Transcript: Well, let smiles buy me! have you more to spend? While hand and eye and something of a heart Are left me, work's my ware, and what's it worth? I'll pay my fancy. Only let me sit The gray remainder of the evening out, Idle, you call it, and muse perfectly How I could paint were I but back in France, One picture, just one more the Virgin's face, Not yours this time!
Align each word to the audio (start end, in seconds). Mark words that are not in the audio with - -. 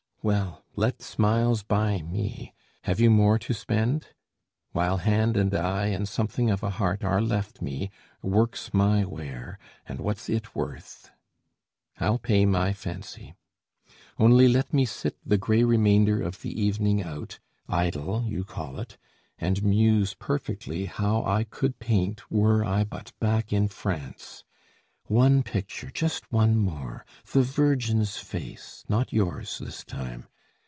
Well, 0.23 0.63
let 0.75 1.01
smiles 1.01 1.63
buy 1.63 2.03
me! 2.03 2.53
have 2.83 2.99
you 2.99 3.09
more 3.09 3.39
to 3.39 3.55
spend? 3.55 4.09
While 4.71 4.97
hand 4.97 5.35
and 5.35 5.51
eye 5.55 5.87
and 5.87 6.07
something 6.07 6.51
of 6.51 6.61
a 6.61 6.69
heart 6.69 7.03
Are 7.03 7.23
left 7.23 7.59
me, 7.59 7.89
work's 8.21 8.71
my 8.71 9.03
ware, 9.03 9.57
and 9.87 9.99
what's 9.99 10.29
it 10.29 10.53
worth? 10.55 11.09
I'll 11.99 12.19
pay 12.19 12.45
my 12.45 12.71
fancy. 12.71 13.33
Only 14.19 14.47
let 14.47 14.71
me 14.71 14.85
sit 14.85 15.17
The 15.25 15.39
gray 15.39 15.63
remainder 15.63 16.21
of 16.21 16.43
the 16.43 16.53
evening 16.53 17.01
out, 17.01 17.39
Idle, 17.67 18.25
you 18.27 18.43
call 18.43 18.79
it, 18.79 18.99
and 19.39 19.63
muse 19.63 20.13
perfectly 20.13 20.85
How 20.85 21.23
I 21.25 21.45
could 21.45 21.79
paint 21.79 22.29
were 22.29 22.63
I 22.63 22.83
but 22.83 23.11
back 23.19 23.51
in 23.51 23.69
France, 23.69 24.43
One 25.07 25.43
picture, 25.43 25.91
just 25.91 26.31
one 26.31 26.55
more 26.55 27.05
the 27.33 27.41
Virgin's 27.41 28.15
face, 28.15 28.85
Not 28.87 29.11
yours 29.11 29.59
this 29.59 29.83
time! 29.83 30.27